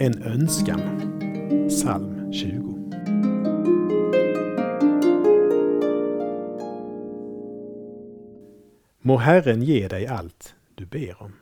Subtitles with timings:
[0.00, 0.80] En önskan.
[1.68, 2.50] Psalm 20.
[9.00, 11.32] Må Herren ge dig allt du ber om.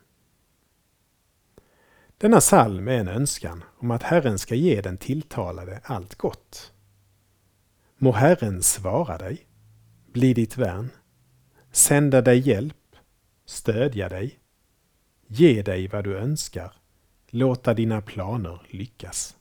[2.19, 6.73] Denna psalm är en önskan om att Herren ska ge den tilltalade allt gott.
[7.99, 9.47] Må Herren svara dig,
[10.13, 10.91] bli ditt värn,
[11.73, 12.97] sända dig hjälp,
[13.45, 14.39] stödja dig,
[15.27, 16.73] ge dig vad du önskar,
[17.31, 19.37] låta dina planer lyckas.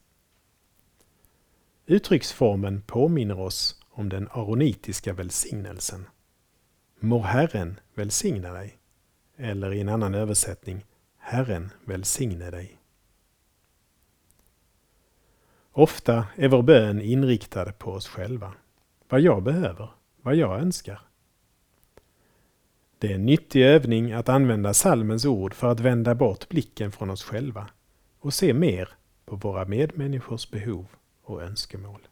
[1.86, 6.06] Uttrycksformen påminner oss om den aronitiska välsignelsen.
[7.00, 8.78] Må Herren välsigna dig.
[9.38, 10.86] Eller i en annan översättning,
[11.18, 12.80] Herren välsigne dig.
[15.72, 18.54] Ofta är vår bön inriktad på oss själva.
[19.10, 19.90] Vad jag behöver,
[20.22, 21.02] vad jag önskar.
[23.00, 27.10] Det är en nyttig övning att använda salmens ord för att vända bort blicken från
[27.10, 27.70] oss själva
[28.20, 28.90] och se mer
[29.26, 30.88] på våra medmänniskors behov
[31.22, 32.08] och önskemål.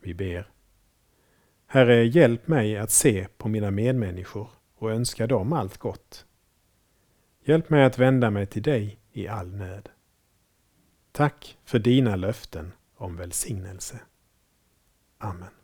[0.00, 0.50] Vi ber.
[1.66, 6.26] Herre, hjälp mig att se på mina medmänniskor och önska dem allt gott.
[7.44, 9.88] Hjälp mig att vända mig till dig i all nöd.
[11.12, 14.00] Tack för dina löften om välsignelse.
[15.18, 15.63] Amen.